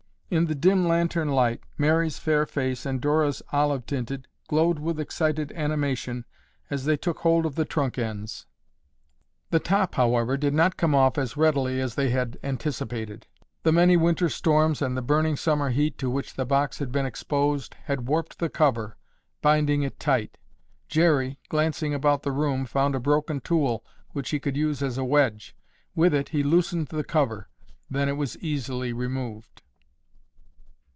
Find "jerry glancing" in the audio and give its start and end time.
20.87-21.93